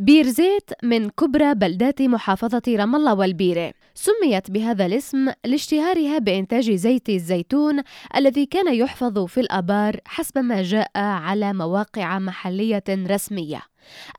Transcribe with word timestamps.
بير 0.00 0.26
زيت 0.26 0.70
من 0.82 1.10
كبرى 1.10 1.54
بلدات 1.54 2.02
محافظة 2.02 2.62
رام 2.68 2.96
الله 2.96 3.14
والبيرة 3.14 3.72
سميت 3.94 4.50
بهذا 4.50 4.86
الاسم 4.86 5.32
لاشتهارها 5.44 6.18
بإنتاج 6.18 6.70
زيت 6.70 7.08
الزيتون 7.08 7.82
الذي 8.16 8.46
كان 8.46 8.74
يحفظ 8.74 9.24
في 9.24 9.40
الآبار 9.40 9.96
حسب 10.06 10.38
ما 10.38 10.62
جاء 10.62 10.90
على 10.96 11.52
مواقع 11.52 12.18
محلية 12.18 12.84
رسمية. 12.88 13.62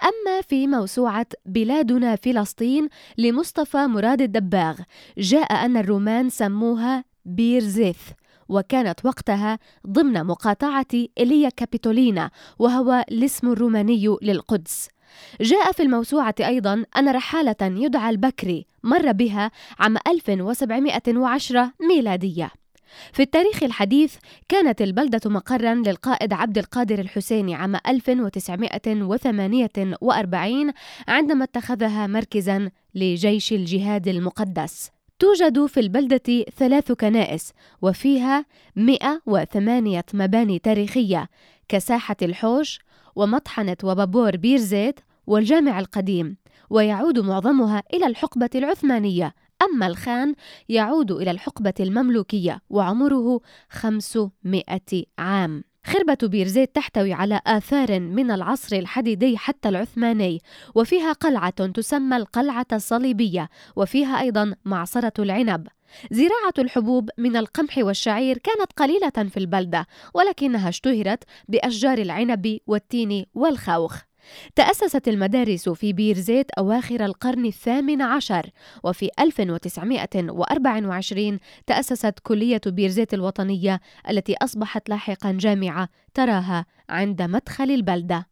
أما 0.03 0.41
في 0.41 0.67
موسوعة 0.67 1.27
بلادنا 1.45 2.15
فلسطين 2.15 2.89
لمصطفى 3.17 3.77
مراد 3.77 4.21
الدباغ 4.21 4.79
جاء 5.17 5.65
أن 5.65 5.77
الرومان 5.77 6.29
سموها 6.29 7.03
بير 7.25 7.61
زيث 7.61 8.01
وكانت 8.49 9.05
وقتها 9.05 9.59
ضمن 9.87 10.23
مقاطعة 10.23 10.87
إيليا 11.19 11.49
كابيتولينا 11.49 12.31
وهو 12.59 13.05
الاسم 13.11 13.51
الروماني 13.51 14.17
للقدس. 14.21 14.87
جاء 15.41 15.71
في 15.71 15.83
الموسوعة 15.83 16.35
أيضا 16.39 16.85
أن 16.97 17.09
رحالة 17.09 17.55
يدعى 17.61 18.09
البكري 18.09 18.65
مر 18.83 19.11
بها 19.11 19.51
عام 19.79 19.97
1710 20.07 21.71
ميلادية. 21.89 22.51
في 23.13 23.21
التاريخ 23.21 23.63
الحديث 23.63 24.15
كانت 24.49 24.81
البلدة 24.81 25.21
مقرا 25.25 25.73
للقائد 25.73 26.33
عبد 26.33 26.57
القادر 26.57 26.99
الحسيني 26.99 27.55
عام 27.55 27.75
1948 27.87 30.71
عندما 31.07 31.43
اتخذها 31.43 32.07
مركزا 32.07 32.71
لجيش 32.95 33.53
الجهاد 33.53 34.07
المقدس. 34.07 34.89
توجد 35.19 35.65
في 35.65 35.79
البلدة 35.79 36.45
ثلاث 36.57 36.91
كنائس 36.91 37.53
وفيها 37.81 38.45
108 38.75 40.03
مباني 40.13 40.59
تاريخية. 40.59 41.29
كساحة 41.71 42.15
الحوش 42.21 42.79
ومطحنة 43.15 43.77
وبابور 43.83 44.37
بير 44.37 44.57
زيت 44.57 44.99
والجامع 45.27 45.79
القديم 45.79 46.37
ويعود 46.69 47.19
معظمها 47.19 47.83
إلى 47.93 48.07
الحقبة 48.07 48.49
العثمانية. 48.55 49.33
أما 49.61 49.87
الخان 49.87 50.33
يعود 50.69 51.11
إلى 51.11 51.31
الحقبة 51.31 51.73
المملوكية 51.79 52.61
وعمره 52.69 53.39
500 53.69 54.63
عام. 55.19 55.63
خربة 55.85 56.17
بيرزيت 56.23 56.75
تحتوي 56.75 57.13
على 57.13 57.41
آثار 57.47 57.99
من 57.99 58.31
العصر 58.31 58.75
الحديدي 58.75 59.37
حتى 59.37 59.69
العثماني 59.69 60.39
وفيها 60.75 61.11
قلعة 61.11 61.67
تسمى 61.67 62.17
القلعة 62.17 62.67
الصليبية 62.73 63.49
وفيها 63.75 64.19
أيضا 64.21 64.55
معصرة 64.65 65.13
العنب. 65.19 65.67
زراعة 66.11 66.53
الحبوب 66.59 67.09
من 67.17 67.37
القمح 67.37 67.77
والشعير 67.77 68.37
كانت 68.37 68.71
قليلة 68.77 69.29
في 69.29 69.37
البلدة 69.37 69.87
ولكنها 70.13 70.69
اشتهرت 70.69 71.23
بأشجار 71.47 71.97
العنب 71.97 72.57
والتين 72.67 73.25
والخوخ. 73.33 74.01
تأسست 74.55 75.07
المدارس 75.07 75.69
في 75.69 75.93
بير 75.93 76.17
زيت 76.17 76.51
أواخر 76.51 77.05
القرن 77.05 77.45
الثامن 77.45 78.01
عشر 78.01 78.49
وفي 78.83 79.09
1924 79.19 81.39
تأسست 81.67 82.19
كلية 82.23 82.61
بير 82.67 82.89
زيت 82.89 83.13
الوطنية 83.13 83.81
التي 84.09 84.35
أصبحت 84.41 84.89
لاحقا 84.89 85.31
جامعة 85.31 85.89
تراها 86.13 86.65
عند 86.89 87.21
مدخل 87.21 87.71
البلدة. 87.71 88.27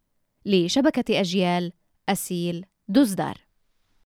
لشبكة 0.46 1.20
أجيال 1.20 1.72
أسيل 2.10 2.66
دزدار 2.88 3.49